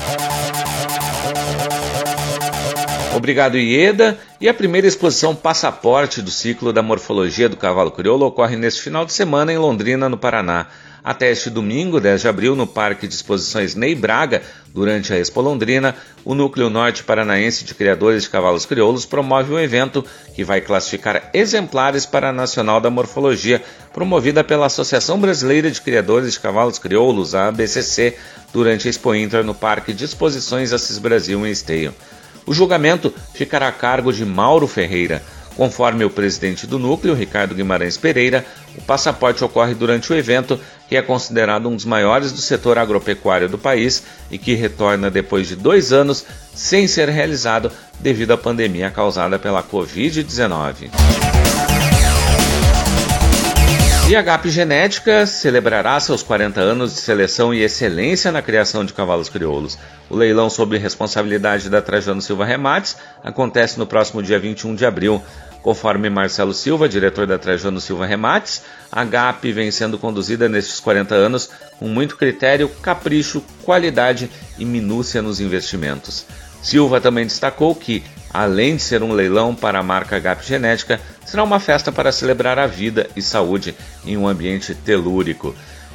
[3.14, 4.18] Obrigado, Ieda.
[4.40, 9.04] E a primeira exposição Passaporte do ciclo da morfologia do cavalo crioulo ocorre neste final
[9.04, 10.66] de semana em Londrina, no Paraná.
[11.04, 14.40] Até este domingo, 10 de abril, no Parque de Exposições Ney Braga,
[14.72, 19.58] durante a Expo Londrina, o Núcleo Norte Paranaense de Criadores de Cavalos Crioulos promove um
[19.58, 20.02] evento
[20.34, 23.62] que vai classificar exemplares para a Nacional da Morfologia,
[23.92, 28.16] promovida pela Associação Brasileira de Criadores de Cavalos Crioulos, a ABCC,
[28.50, 31.94] durante a Expo Inter no Parque de Exposições Assis Brasil em Esteio.
[32.46, 35.22] O julgamento ficará a cargo de Mauro Ferreira.
[35.56, 38.44] Conforme o presidente do núcleo, Ricardo Guimarães Pereira,
[38.76, 43.48] o passaporte ocorre durante o evento, que é considerado um dos maiores do setor agropecuário
[43.48, 48.90] do país e que retorna depois de dois anos sem ser realizado devido à pandemia
[48.90, 50.90] causada pela Covid-19.
[54.06, 58.92] E a GAP Genética celebrará seus 40 anos de seleção e excelência na criação de
[58.92, 59.78] cavalos crioulos.
[60.10, 65.22] O leilão sob responsabilidade da Trajano Silva Remates acontece no próximo dia 21 de abril.
[65.62, 71.14] Conforme Marcelo Silva, diretor da Trajano Silva Remates, a GAP vem sendo conduzida nestes 40
[71.14, 76.26] anos com muito critério, capricho, qualidade e minúcia nos investimentos.
[76.62, 81.44] Silva também destacou que, além de ser um leilão para a marca GAP Genética, será
[81.44, 85.54] uma festa para celebrar a vida e saúde em um ambiente telúrico.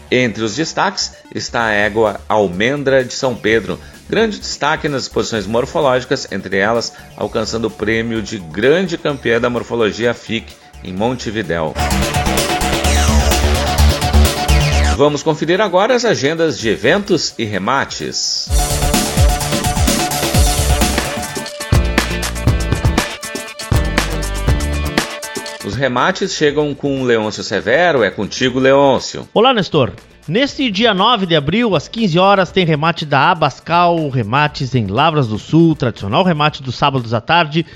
[0.10, 6.32] Entre os destaques está a égua Almendra de São Pedro, grande destaque nas exposições morfológicas,
[6.32, 10.52] entre elas alcançando o prêmio de grande campeã da morfologia FIC
[10.84, 11.76] em Montevidéu.
[14.96, 18.50] Vamos conferir agora as agendas de eventos e remates.
[25.70, 28.02] Os remates chegam com Leôncio Severo.
[28.02, 29.30] É contigo, Leôncio.
[29.32, 29.94] Olá, Nestor.
[30.28, 35.28] Neste dia 9 de abril, às 15 horas, tem remate da Abascal, remates em Lavras
[35.28, 37.68] do Sul, tradicional remate dos sábados à tarde,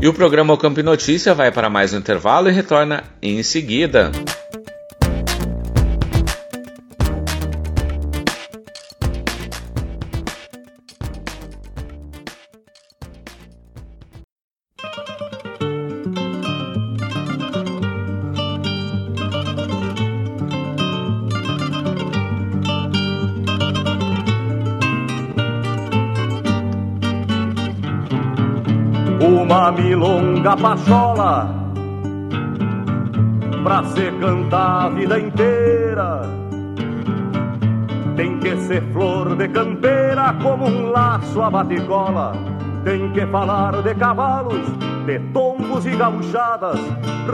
[0.00, 4.12] E o programa O Campo Notícia vai para mais um intervalo e retorna em seguida.
[30.60, 31.54] Pachola
[33.62, 36.22] pra se cantar a vida inteira.
[38.16, 42.32] Tem que ser flor de campeira como um laço a baticola.
[42.84, 44.66] Tem que falar de cavalos,
[45.06, 46.80] de tombos e gauchadas,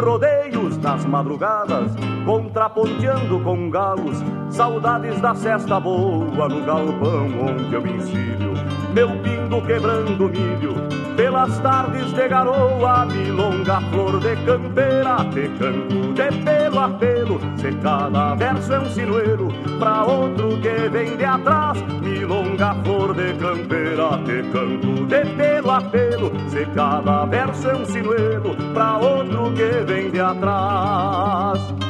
[0.04, 1.92] rodeios nas madrugadas,
[2.24, 8.54] contraponteando com galos, saudades da cesta boa no galpão onde eu ensino
[8.94, 10.72] meu pingo quebrando milho,
[11.16, 17.72] pelas tardes de garoa, milonga flor de campeira, te canto de pelo a pelo, se
[17.82, 19.48] cada verso é um sinuelo,
[19.78, 25.80] pra outro que vem de atrás, milonga flor de campeira, te canto de pelo a
[25.80, 31.83] pelo, se cada verso é um sinuelo, pra outro que vem de atrás.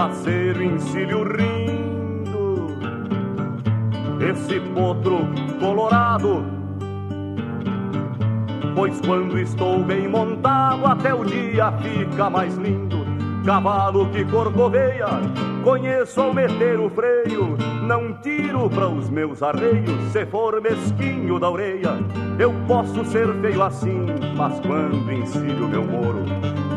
[0.00, 2.68] Faceiro encilho rindo,
[4.18, 5.18] esse potro
[5.60, 6.42] colorado.
[8.74, 12.96] Pois quando estou bem montado, até o dia fica mais lindo.
[13.44, 15.06] Cavalo que corcoveia,
[15.62, 17.58] conheço ao meter o freio.
[17.86, 21.98] Não tiro para os meus arreios, se for mesquinho da orelha.
[22.38, 26.24] Eu posso ser feio assim, mas quando encilho meu moro,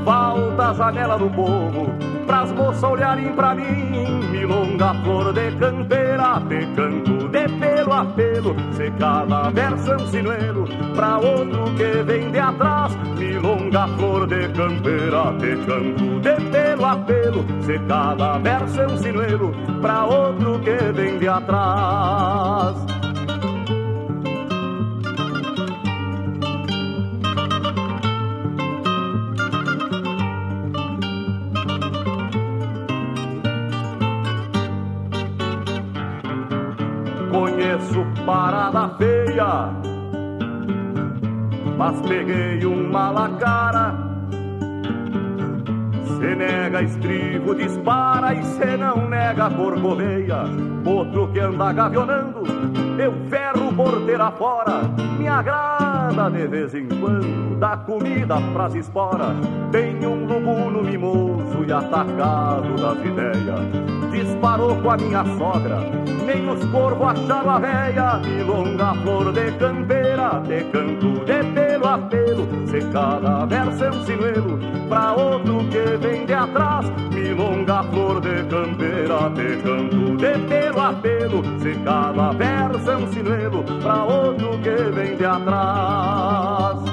[0.03, 4.23] falta a janela do povo pras moças olharem pra mim.
[4.31, 8.55] Milonga, flor de campeira, te canto de pelo a pelo.
[8.73, 12.95] Se cada verso um sinuelo, pra outro que vem de atrás.
[13.17, 17.45] Milonga, flor de campeira, te canto de pelo a pelo.
[17.63, 22.92] Se cada verso um sinuelo, pra outro que vem de atrás.
[41.77, 43.93] Mas peguei um mala cara.
[46.17, 50.43] Se nega estribo, dispara e se não nega corcoveia.
[50.85, 52.43] Outro que anda gavionando,
[52.97, 53.42] eu ferro
[53.75, 54.81] porteira fora,
[55.17, 59.35] me agrada de vez em quando dar comida pras esporas.
[59.71, 64.11] Tem um lubuno mimoso e atacado das ideias.
[64.11, 65.79] Disparou com a minha sogra,
[66.25, 68.17] nem os corvos acharam a véia.
[68.17, 72.43] Milonga flor de campeira, de canto de pelo a pelo.
[73.47, 74.59] Verso é um sinuelo,
[76.03, 76.85] vem de atrás.
[77.11, 81.43] Milonga flor de campeira, de canto de pelo a pelo.
[81.59, 82.35] Se cada
[82.91, 86.92] é um sinuelo, pra outro que vem de atrás.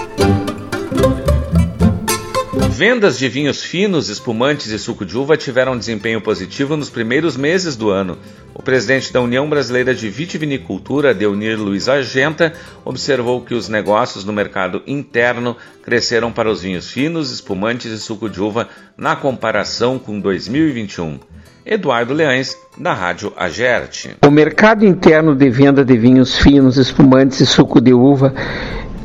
[2.81, 7.75] Vendas de vinhos finos, espumantes e suco de uva tiveram desempenho positivo nos primeiros meses
[7.75, 8.17] do ano.
[8.55, 12.53] O presidente da União Brasileira de Vitivinicultura, Deunir Luiz Argenta,
[12.83, 18.27] observou que os negócios no mercado interno cresceram para os vinhos finos, espumantes e suco
[18.27, 18.67] de uva
[18.97, 21.19] na comparação com 2021.
[21.63, 24.15] Eduardo Leães, da Rádio Agerte.
[24.25, 28.33] O mercado interno de venda de vinhos finos, espumantes e suco de uva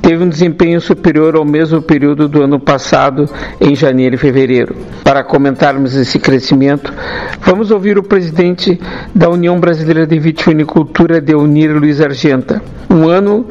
[0.06, 3.28] teve um desempenho superior ao mesmo período do ano passado,
[3.60, 4.76] em janeiro e fevereiro.
[5.02, 6.94] Para comentarmos esse crescimento,
[7.40, 8.80] vamos ouvir o presidente
[9.12, 12.62] da União Brasileira de Vitivinicultura, Deunir Luiz Argenta.
[12.88, 13.48] Um ano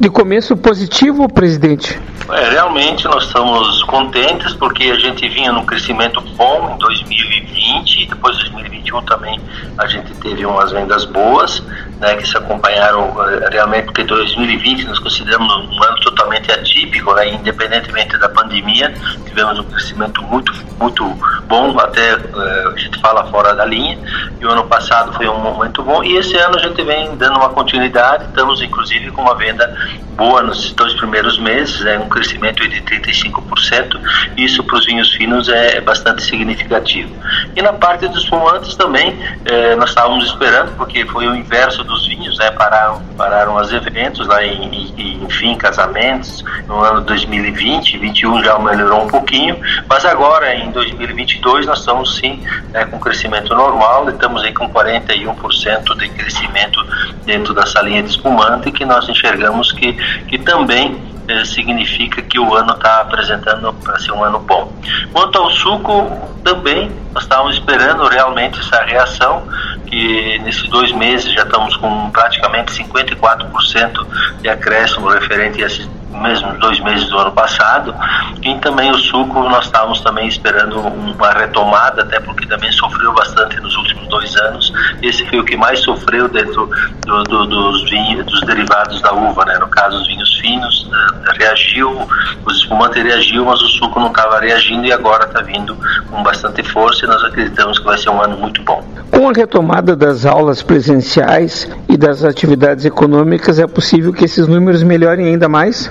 [0.00, 2.00] de começo positivo, presidente?
[2.30, 8.06] É, realmente nós estamos contentes porque a gente vinha num crescimento bom em 2020 e
[8.06, 9.40] depois de 2021 também
[9.78, 11.62] a gente teve umas vendas boas,
[11.98, 17.32] né, que se acompanharam uh, realmente porque 2020 nós consideramos um ano totalmente atípico, né,
[17.32, 18.92] independentemente da pandemia,
[19.26, 21.04] tivemos um crescimento muito muito
[21.46, 23.98] bom, até uh, a gente fala fora da linha,
[24.40, 27.36] e o ano passado foi um momento bom e esse ano a gente vem dando
[27.36, 29.76] uma continuidade, estamos inclusive com uma venda
[30.16, 34.00] boa nos dois primeiros meses, né, um crescimento de 35%,
[34.36, 37.14] isso para os vinhos finos é, é, bastante significativo.
[37.54, 42.06] E na parte dos fumantes também, é, nós estávamos esperando, porque foi o inverso dos
[42.06, 48.42] vinhos, né, pararam, pararam os eventos lá em, em, enfim, casamentos, no ano 2020, 2021
[48.42, 49.58] já melhorou um pouquinho,
[49.88, 52.42] mas agora em 2022 nós estamos sim
[52.74, 56.84] é, com crescimento normal, estamos aí com 41% de crescimento
[57.24, 59.92] dentro da salinha de espumante, que nós enxergamos que,
[60.24, 64.72] que também eh, significa que o ano está apresentando para ser um ano bom.
[65.12, 66.10] Quanto ao suco,
[66.42, 69.42] também nós estávamos esperando realmente essa reação,
[69.86, 74.06] que nesses dois meses já estamos com praticamente 54%
[74.40, 77.94] de acréscimo referente a esses mesmos dois meses do ano passado.
[78.42, 83.60] E também o suco nós estávamos também esperando uma retomada, até porque também sofreu bastante
[83.60, 84.72] nos últimos dois anos.
[85.02, 86.70] Esse foi o que mais sofreu dentro
[87.06, 89.58] do, do, dos vinhos, dos derivados da uva, né?
[89.58, 92.08] No caso, os vinhos finos uh, reagiu,
[92.44, 95.76] os espumantes reagiu, mas o suco não estava reagindo e agora está vindo
[96.10, 98.82] com bastante força e nós acreditamos que vai ser um ano muito bom.
[99.10, 104.82] Com a retomada das aulas presenciais e das atividades econômicas, é possível que esses números
[104.82, 105.90] melhorem ainda mais?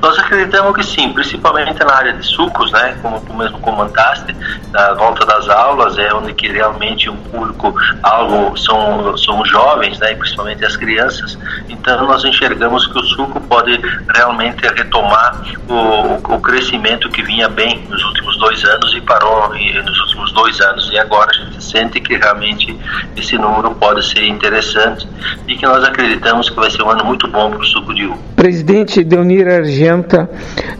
[0.00, 4.34] Nós acreditamos que sim, principalmente na área de sucos, né, como tu mesmo comentaste,
[4.70, 10.14] na volta das aulas é onde que realmente um público algo são são jovens, né,
[10.14, 11.36] principalmente as crianças.
[11.68, 13.80] Então nós enxergamos que o suco pode
[14.14, 19.72] realmente retomar o, o crescimento que vinha bem nos últimos dois anos e parou e,
[19.82, 22.78] nos últimos dois anos e agora a gente sente que realmente
[23.16, 25.08] esse número pode ser interessante
[25.48, 28.06] e que nós acreditamos que vai ser um ano muito bom para o suco de
[28.06, 28.18] uva.
[28.36, 30.30] Presidente Deonir Argento 90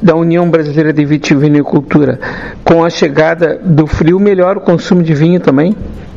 [0.02, 2.20] da União Brasileira de Vitivinicultura.
[2.64, 5.76] Com a chegada do frio, melhora o consumo de vinho também?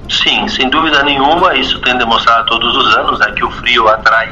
[0.09, 4.29] Sim, sem dúvida nenhuma, isso tem demonstrado todos os anos é que o frio atrai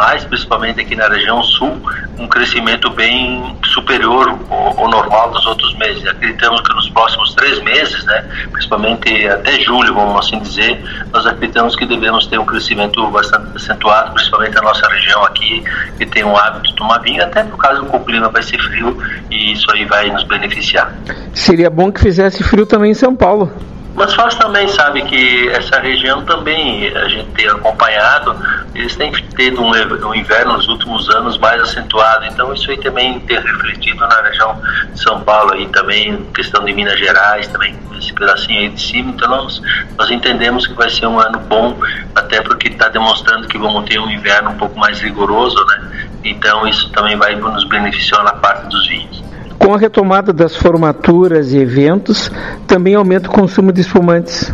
[0.00, 1.78] mas principalmente aqui na região sul,
[2.18, 6.06] um crescimento bem superior ao, ao normal dos outros meses.
[6.06, 10.82] Acreditamos que nos próximos três meses, né, principalmente até julho, vamos assim dizer,
[11.12, 15.62] nós acreditamos que devemos ter um crescimento bastante acentuado, principalmente na nossa região aqui,
[15.98, 18.96] que tem o hábito de tomar vinho, até por causa do clima vai ser frio
[19.30, 20.94] e isso aí vai nos beneficiar.
[21.34, 23.52] Seria bom que fizesse frio também em São Paulo.
[24.00, 28.34] Mas faz também, sabe, que essa região também, a gente tem acompanhado,
[28.74, 33.20] eles têm tido um, um inverno nos últimos anos mais acentuado, então isso aí também
[33.20, 34.58] tem refletido na região
[34.90, 39.10] de São Paulo aí também, questão de Minas Gerais também, esse pedacinho aí de cima,
[39.10, 39.60] então nós,
[39.98, 41.78] nós entendemos que vai ser um ano bom,
[42.14, 46.66] até porque está demonstrando que vamos ter um inverno um pouco mais rigoroso, né, então
[46.66, 49.29] isso também vai nos beneficiar na parte dos vinhos.
[49.60, 52.30] Com a retomada das formaturas e eventos,
[52.66, 54.52] também aumenta o consumo de espumantes.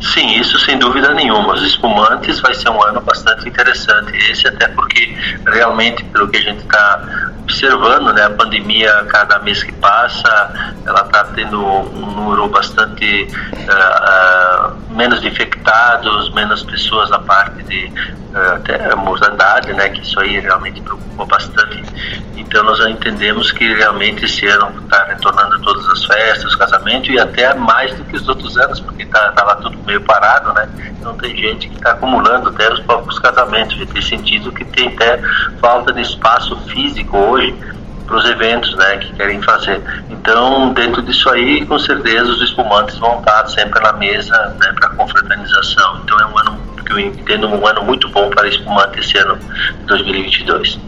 [0.00, 1.54] Sim, isso sem dúvida nenhuma.
[1.54, 4.14] Os espumantes vai ser um ano bastante interessante.
[4.30, 5.16] Esse até porque
[5.46, 7.02] realmente, pelo que a gente está
[7.42, 14.70] observando, né, a pandemia cada mês que passa, ela está tendo um número bastante uh,
[14.70, 20.80] uh, menos infectados, menos pessoas na parte de uh, mortandade, né, que isso aí realmente
[20.80, 21.84] preocupa bastante.
[22.36, 27.18] Então nós entendemos que realmente esse ano está retornando todas as festas, os casamentos e
[27.18, 30.68] até mais do que os outros anos, porque estava tá, tudo meio parado, né?
[30.98, 34.88] Então tem gente que está acumulando até os próprios casamentos, de ter sentido que tem
[34.88, 35.20] até
[35.60, 37.54] falta de espaço físico hoje
[38.06, 39.80] para os eventos né, que querem fazer.
[40.10, 44.90] Então, dentro disso aí, com certeza os espumantes vão estar sempre na mesa né, para
[44.90, 46.00] confraternização.
[46.04, 49.36] Então, é um ano que eu entendo um ano muito bom para espumante esse ano
[49.86, 50.78] 2022.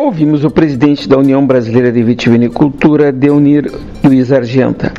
[0.00, 3.72] Ouvimos o presidente da União Brasileira de Vitivinicultura, Deunir
[4.04, 4.92] Luiz Argenta.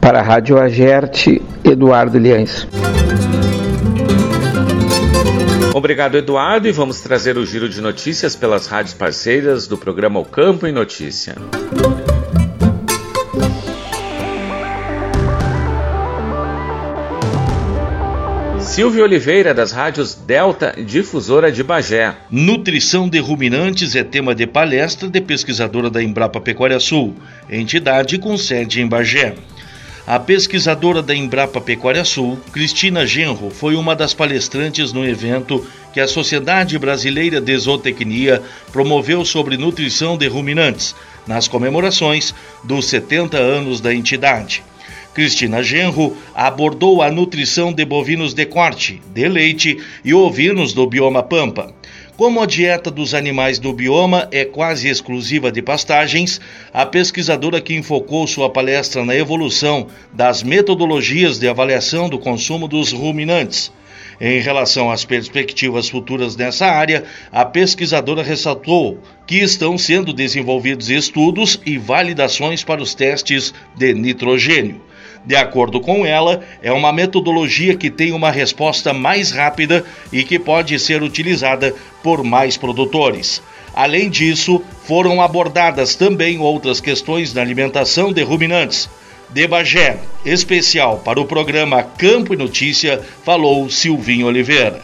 [0.00, 2.66] Para a Rádio Agerte, Eduardo Liães.
[5.76, 10.24] Obrigado, Eduardo, e vamos trazer o giro de notícias pelas rádios parceiras do programa O
[10.24, 11.34] Campo em Notícia.
[18.58, 22.14] Silvio Oliveira, das rádios Delta Difusora de Bagé.
[22.30, 27.14] Nutrição de ruminantes é tema de palestra de pesquisadora da Embrapa Pecuária Sul,
[27.50, 29.34] entidade com sede em Bagé.
[30.06, 35.98] A pesquisadora da Embrapa Pecuária Sul, Cristina Genro, foi uma das palestrantes no evento que
[35.98, 38.40] a Sociedade Brasileira de Zootecnia
[38.70, 40.94] promoveu sobre nutrição de ruminantes,
[41.26, 42.32] nas comemorações
[42.62, 44.62] dos 70 anos da entidade.
[45.12, 51.24] Cristina Genro abordou a nutrição de bovinos de corte, de leite e ovinos do bioma
[51.24, 51.74] Pampa.
[52.16, 56.40] Como a dieta dos animais do bioma é quase exclusiva de pastagens,
[56.72, 62.90] a pesquisadora que enfocou sua palestra na evolução das metodologias de avaliação do consumo dos
[62.90, 63.70] ruminantes.
[64.18, 71.60] Em relação às perspectivas futuras nessa área, a pesquisadora ressaltou que estão sendo desenvolvidos estudos
[71.66, 74.80] e validações para os testes de nitrogênio.
[75.26, 80.38] De acordo com ela, é uma metodologia que tem uma resposta mais rápida e que
[80.38, 83.42] pode ser utilizada por mais produtores.
[83.74, 88.88] Além disso, foram abordadas também outras questões na alimentação de ruminantes.
[89.28, 94.80] De Bagé, especial para o programa Campo e Notícia, falou Silvinho Oliveira.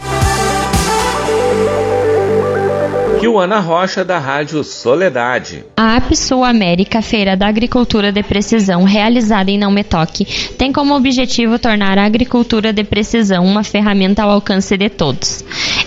[3.39, 5.65] Ana Rocha, da Rádio Soledade.
[5.77, 10.25] A APSU América, Feira da Agricultura de Precisão, realizada em Não Me Toque,
[10.59, 15.45] tem como objetivo tornar a agricultura de precisão uma ferramenta ao alcance de todos.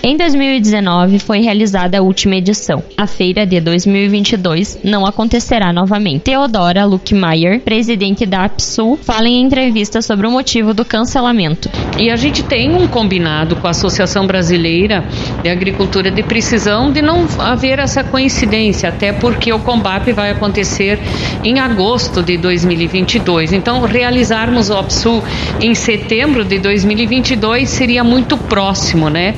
[0.07, 2.83] Em 2019 foi realizada a última edição.
[2.95, 6.25] A feira de 2022 não acontecerá novamente.
[6.25, 11.71] Teodora Luckmeyer, presidente da APSU, fala em entrevista sobre o motivo do cancelamento.
[11.97, 15.03] E a gente tem um combinado com a Associação Brasileira
[15.41, 20.99] de Agricultura de Precisão de não haver essa coincidência, até porque o Combap vai acontecer
[21.43, 23.53] em agosto de 2022.
[23.53, 25.23] Então, realizarmos o OPSU
[25.59, 29.33] em setembro de 2022 seria muito próximo, né?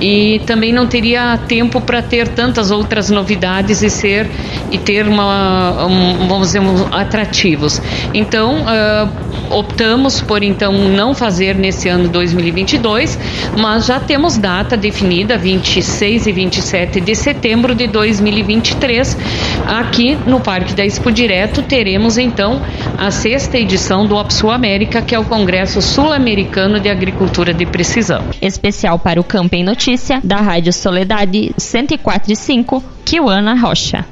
[0.00, 4.28] E também não teria tempo para ter tantas outras novidades e ser
[4.70, 7.80] e ter uma, um, vamos dizer, atrativos.
[8.14, 13.18] Então, uh, optamos por então não fazer nesse ano 2022,
[13.58, 19.18] mas já temos data definida, 26 e 27 de setembro de 2023.
[19.66, 22.62] Aqui no Parque da Expo Direto teremos então
[22.96, 28.24] a sexta edição do OPSU América, que é o Congresso Sul-Americano de Agricultura de Precisão.
[28.40, 34.06] Especial para o Campo em Notícia, da Rádio Soledade 104.5, Kiwana Rocha.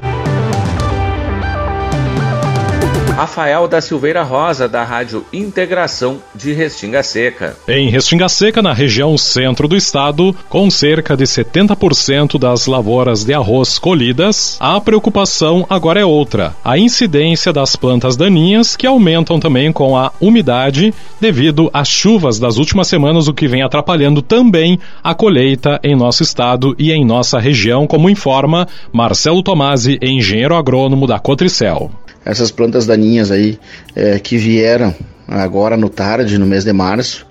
[3.19, 7.57] Rafael da Silveira Rosa, da Rádio Integração de Restinga Seca.
[7.67, 13.35] Em Restinga Seca, na região centro do estado, com cerca de 70% das lavouras de
[13.35, 19.73] arroz colhidas, a preocupação agora é outra: a incidência das plantas daninhas que aumentam também
[19.73, 25.13] com a umidade devido às chuvas das últimas semanas, o que vem atrapalhando também a
[25.13, 31.19] colheita em nosso estado e em nossa região, como informa Marcelo Tomasi, engenheiro agrônomo da
[31.19, 31.91] Cotricel
[32.29, 33.59] essas plantas daninhas aí
[33.97, 34.95] é, que vieram
[35.27, 37.27] agora no tarde, no mês de março,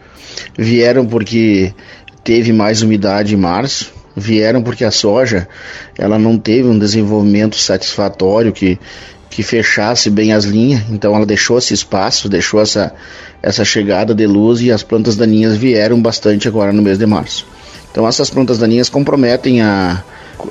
[0.58, 1.72] vieram porque
[2.24, 5.48] teve mais umidade em março, vieram porque a soja
[6.00, 8.80] ela não teve um desenvolvimento satisfatório que,
[9.30, 12.92] que fechasse bem as linhas, então ela deixou esse espaço, deixou essa,
[13.40, 17.46] essa chegada de luz e as plantas daninhas vieram bastante agora no mês de março.
[17.92, 20.04] Então essas plantas daninhas comprometem a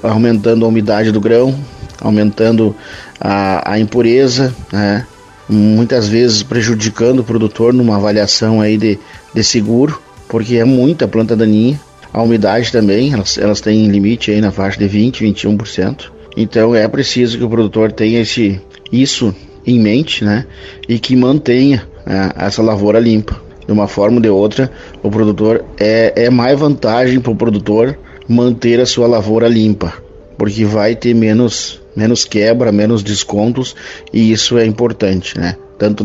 [0.02, 1.54] aumentando a umidade do grão,
[2.00, 2.74] aumentando
[3.20, 5.06] a, a impureza, né?
[5.48, 8.98] muitas vezes prejudicando o produtor numa avaliação aí de,
[9.34, 11.80] de seguro, porque é muita planta daninha.
[12.12, 16.10] A umidade também, elas, elas têm limite aí na faixa de 20, 21%.
[16.36, 18.60] Então é preciso que o produtor tenha esse,
[18.90, 19.34] isso
[19.66, 20.46] em mente, né?
[20.88, 23.40] E que mantenha né, essa lavoura limpa.
[23.66, 24.70] De uma forma ou de outra,
[25.02, 27.98] o produtor é, é mais vantagem para o produtor
[28.28, 29.92] manter a sua lavoura limpa,
[30.36, 33.74] porque vai ter menos menos quebra, menos descontos
[34.12, 35.56] e isso é importante, né?
[35.78, 36.04] Tanto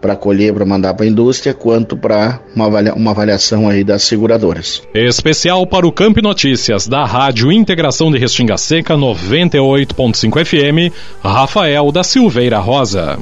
[0.00, 4.02] para colher, para mandar para a indústria, quanto para uma, avalia, uma avaliação aí das
[4.02, 4.82] seguradoras.
[4.94, 12.02] Especial para o Camp Notícias da Rádio Integração de Restinga Seca 98.5 FM, Rafael da
[12.02, 13.18] Silveira Rosa.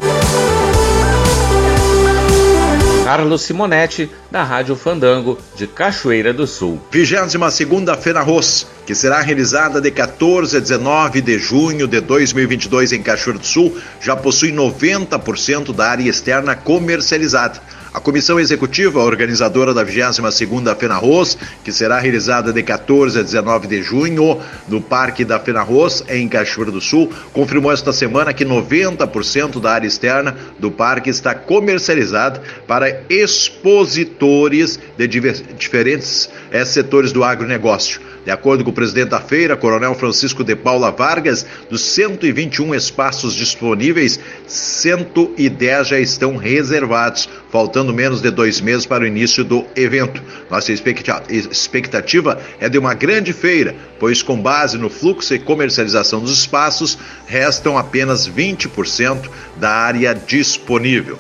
[3.09, 6.79] Carlos Simonetti, da Rádio Fandango, de Cachoeira do Sul.
[6.93, 12.93] 22 segunda Feira Arroz, que será realizada de 14 a 19 de junho de 2022
[12.93, 17.63] em Cachoeira do Sul, já possui 90% da área externa comercializada.
[17.93, 23.83] A comissão executiva organizadora da 22ª FENARROS, que será realizada de 14 a 19 de
[23.83, 29.73] junho no Parque da FENARROS, em Cachoeira do Sul, confirmou esta semana que 90% da
[29.73, 38.01] área externa do parque está comercializada para expositores de diferentes é, setores do agronegócio.
[38.25, 43.35] De acordo com o presidente da feira, Coronel Francisco de Paula Vargas, dos 121 espaços
[43.35, 50.23] disponíveis, 110 já estão reservados, faltando menos de dois meses para o início do evento.
[50.51, 56.39] Nossa expectativa é de uma grande feira, pois, com base no fluxo e comercialização dos
[56.39, 61.19] espaços, restam apenas 20% da área disponível.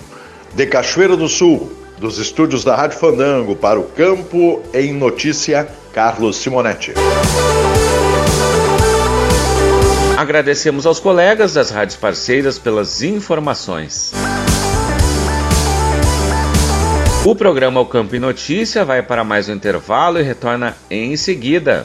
[0.54, 6.36] De Cachoeira do Sul, dos estúdios da Rádio Fandango para o campo em notícia Carlos
[6.36, 6.94] Simonetti.
[10.16, 14.12] Agradecemos aos colegas das rádios parceiras pelas informações.
[17.24, 21.84] O programa O Campo e Notícia vai para mais um intervalo e retorna em seguida.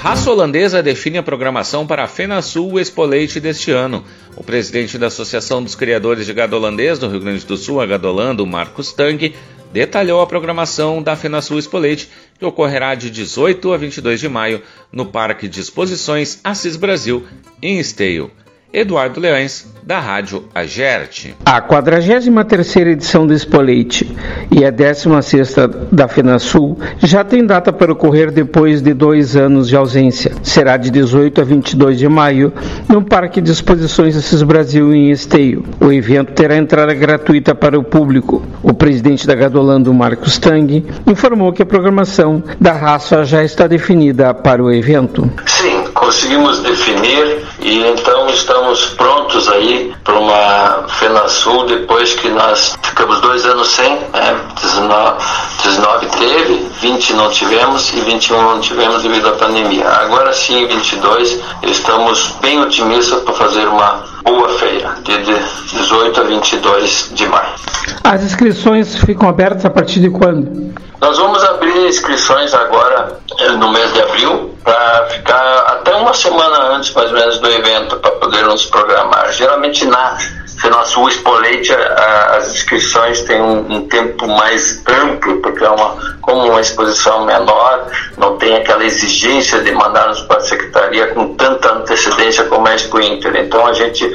[0.00, 4.02] Raça holandesa define a programação para a FenaSul Expo Leite deste ano.
[4.34, 7.86] O presidente da Associação dos Criadores de Gado Holandês do Rio Grande do Sul, a
[7.86, 9.34] Gadolando, Marcos Tang,
[9.70, 14.62] detalhou a programação da FenaSul Expo Leite, que ocorrerá de 18 a 22 de maio
[14.90, 17.26] no Parque de Exposições Assis Brasil,
[17.60, 18.30] em Esteio.
[18.72, 21.34] Eduardo Leões, da Rádio Agerte.
[21.44, 24.16] A 43ª edição do Expoleite
[24.48, 29.74] e a 16ª da FenaSul já tem data para ocorrer depois de dois anos de
[29.74, 30.32] ausência.
[30.44, 32.52] Será de 18 a 22 de maio
[32.88, 35.64] no Parque de Exposições Assis Brasil em Esteio.
[35.80, 38.46] O evento terá entrada gratuita para o público.
[38.62, 44.32] O presidente da Gadolando, Marcos Tang, informou que a programação da raça já está definida
[44.32, 45.28] para o evento.
[45.46, 45.79] Sim,
[46.10, 53.46] conseguimos definir e então estamos prontos aí para uma FenaSul depois que nós ficamos dois
[53.46, 54.36] anos sem, né?
[54.60, 55.24] 19,
[55.62, 59.88] 19 teve, 20 não tivemos e 21 não tivemos devido à pandemia.
[59.88, 67.10] Agora sim, 22, estamos bem otimistas para fazer uma boa feira, de 18 a 22
[67.12, 67.54] de maio.
[68.02, 70.74] As inscrições ficam abertas a partir de quando?
[71.00, 73.18] Nós vamos abrir inscrições agora
[73.58, 77.96] no mês de abril para ficar até uma semana antes mais ou menos do evento
[77.96, 79.32] para poder nos programar.
[79.32, 80.18] Geralmente na
[80.60, 86.60] FenaSul Expoleite as inscrições têm um, um, tempo mais amplo porque é uma como uma
[86.60, 87.86] exposição menor
[88.16, 92.74] não tem aquela exigência de mandar-nos para a secretaria com tanta antecedência como é a
[92.74, 93.34] Expo Inter.
[93.36, 94.08] Então a gente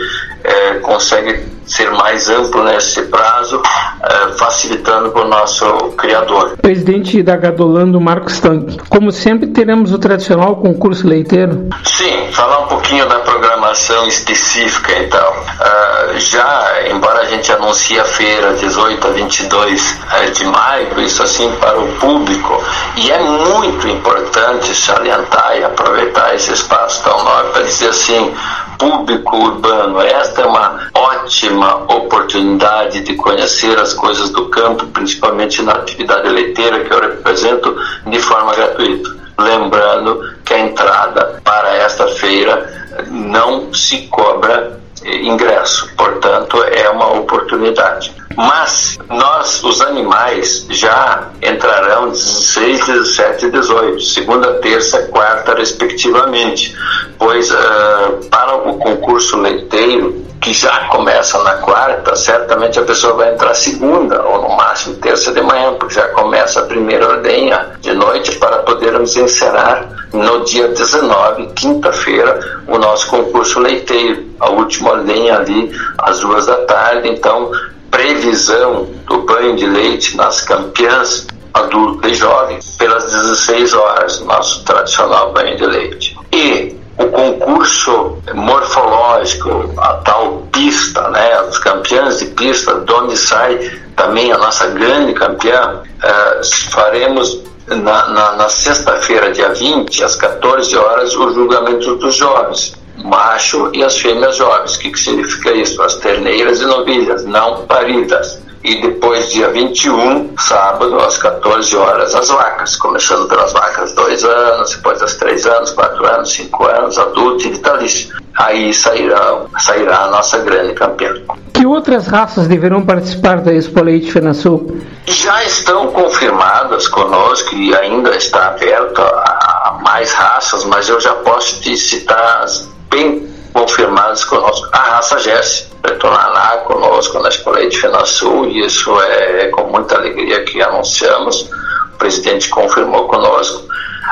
[0.44, 3.62] é, consegue ser mais amplo nesse prazo,
[4.04, 5.66] eh, facilitando para o nosso
[5.98, 6.56] criador.
[6.58, 11.70] Presidente da Gadolando, Marcos Tanque, como sempre teremos o tradicional concurso leiteiro?
[11.84, 15.32] Sim, falar um pouquinho da programação específica então.
[15.32, 21.24] Uh, já, embora a gente anuncie a feira 18 a 22 eh, de maio, isso
[21.24, 22.62] assim para o público,
[22.98, 28.36] e é muito importante salientar e aproveitar esse espaço tão nobre para dizer assim,
[28.78, 30.02] público urbano.
[30.02, 36.84] Esta é uma ótima oportunidade de conhecer as coisas do campo, principalmente na atividade leiteira
[36.84, 37.78] que eu represento,
[38.08, 39.10] de forma gratuita.
[39.38, 48.14] Lembrando que a entrada para esta feira não se cobra ingresso, portanto, é uma oportunidade.
[48.36, 56.76] Mas nós, os animais, já entrarão 16, 17 e 18, segunda, terça, quarta, respectivamente,
[57.18, 63.34] pois uh, para o concurso leiteiro, que já começa na quarta, certamente a pessoa vai
[63.34, 67.94] entrar segunda ou no máximo terça de manhã, porque já começa a primeira ordenha de
[67.94, 74.24] noite para podermos encerrar no dia 19, quinta-feira, o nosso concurso leiteiro.
[74.40, 77.52] A última ordenha ali às duas da tarde, então
[77.96, 85.32] previsão do banho de leite nas campeãs adulto e jovem pelas 16 horas, nosso tradicional
[85.32, 86.18] banho de leite.
[86.34, 93.72] E o concurso morfológico, a tal pista, né, os campeões de pista, de onde sai
[93.96, 100.76] também a nossa grande campeã, uh, faremos na, na, na sexta-feira, dia 20, às 14
[100.76, 102.74] horas, o julgamento dos jovens,
[103.04, 104.76] macho e as fêmeas jovens.
[104.76, 105.82] O que, que significa isso?
[105.82, 112.30] As terneiras e novilhas, não paridas e depois, dia 21, sábado, às 14 horas, as
[112.30, 117.46] vacas, começando pelas vacas 2 anos, depois das 3 anos, 4 anos, 5 anos, adulto
[117.46, 118.16] e vitalício.
[118.36, 121.14] Aí sairá, sairá a nossa grande campeã.
[121.54, 124.82] Que outras raças deverão participar da Expo Leite FenaSul?
[125.06, 131.14] Já estão confirmadas conosco e ainda está aberto a, a mais raças, mas eu já
[131.14, 132.48] posso te citar
[132.96, 134.70] bem confirmadas conosco.
[134.72, 139.96] A raça Jesse retornar lá conosco na Escola de FenaSul e isso é com muita
[139.96, 141.50] alegria que anunciamos.
[141.94, 143.68] O presidente confirmou conosco.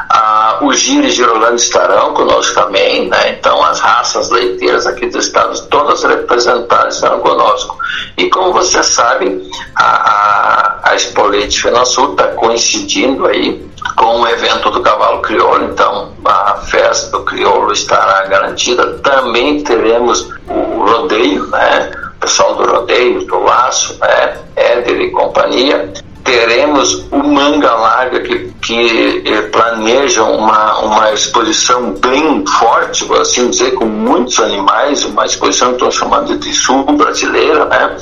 [0.10, 3.36] Ah, os gires de Orlando estarão conosco também, né?
[3.38, 7.78] então as raças leiteiras aqui do estado, todas representadas estarão conosco.
[8.18, 14.28] E como você sabe, a, a, a Expo Leite FenaSul está coincidindo aí com o
[14.28, 19.00] evento do Cavalo Crioulo, então a festa do Crioulo estará garantida.
[19.00, 21.92] Também teremos o rodeio, né?
[22.16, 24.38] o pessoal do rodeio, do laço, né?
[24.56, 25.92] Éder e companhia.
[26.24, 33.50] Teremos o Manga Larga, que, que eh, planeja uma, uma exposição bem forte, por assim
[33.50, 37.98] dizer, com muitos animais, uma exposição que estão chamando de sul brasileira, né?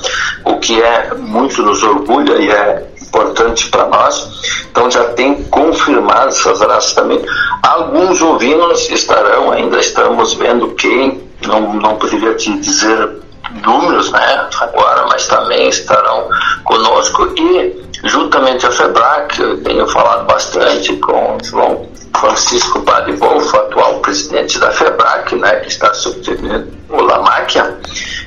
[0.46, 4.42] o que é muito nos orgulha e é importante para nós.
[4.70, 7.22] Então já tem confirmado essas raças também.
[7.64, 13.22] Alguns ovinos estarão, ainda estamos vendo quem, não, não poderia te dizer
[13.64, 16.30] números né, agora, mas também estarão
[16.64, 17.34] conosco.
[17.38, 21.90] E juntamente a FEBRAC, eu tenho falado bastante com o João
[22.20, 27.80] Francisco Padre atual presidente da FEBRAC, né, que está substituindo o Lamáquia,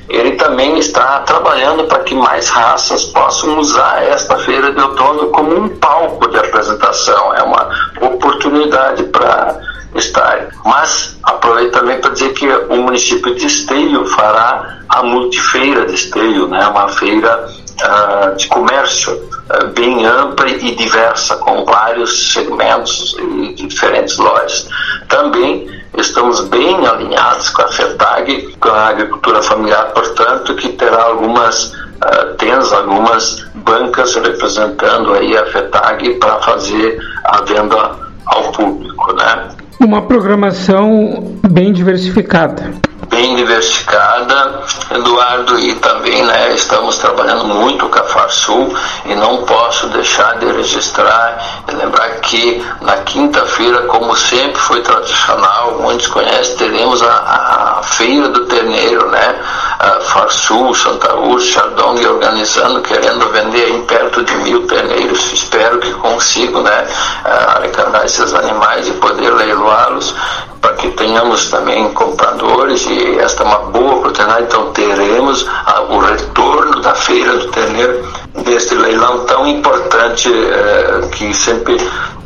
[0.08, 5.56] ele também está trabalhando para que mais raças possam usar esta feira de outono como
[5.56, 7.68] um palco de apresentação, é uma
[8.00, 9.58] oportunidade para
[9.94, 10.48] estar.
[10.64, 16.48] Mas aproveito também para dizer que o município de Esteio fará a multifeira de Esteio,
[16.48, 23.66] né, uma feira uh, de comércio uh, bem ampla e diversa, com vários segmentos e
[23.66, 24.68] diferentes lojas.
[25.08, 31.72] Também estamos bem alinhados com a FETAG, com a agricultura familiar, portanto, que terá algumas
[31.72, 39.48] uh, tens algumas bancas representando aí a FETAG para fazer a venda ao público, né?
[39.80, 42.72] Uma programação bem diversificada
[43.08, 48.74] bem diversificada, Eduardo, e também né, estamos trabalhando muito com a Farsul
[49.04, 55.78] e não posso deixar de registrar e lembrar que na quinta-feira, como sempre foi tradicional,
[55.80, 59.36] muitos conhecem, teremos a, a Feira do Terneiro, né?
[59.78, 65.32] A Farsul, Santa Úrsula, Chardong organizando, querendo vender aí perto de mil terneiros.
[65.32, 66.86] Espero que consigo né,
[67.24, 70.14] arrecadar esses animais e poder leiloá-los
[70.60, 75.98] para que tenhamos também compradores e esta é uma boa oportunidade, então teremos a, o
[75.98, 78.04] retorno da feira do terneiro
[78.44, 81.76] deste leilão tão importante eh, que sempre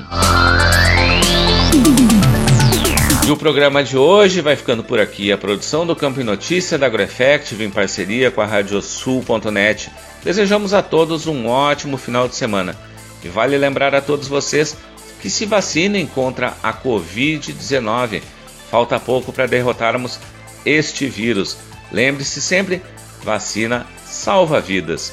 [3.26, 5.30] E o programa de hoje vai ficando por aqui.
[5.30, 9.90] A produção do Campo e Notícia da AgroEffective em parceria com a Radiosul.net.
[10.24, 12.74] Desejamos a todos um ótimo final de semana.
[13.22, 14.76] E vale lembrar a todos vocês
[15.20, 18.22] que se vacinem contra a Covid-19
[18.70, 20.18] Falta pouco para derrotarmos
[20.64, 21.56] este vírus.
[21.90, 22.82] Lembre-se sempre:
[23.22, 25.12] vacina salva vidas.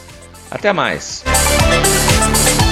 [0.51, 1.23] Até mais.